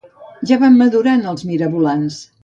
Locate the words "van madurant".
0.61-1.27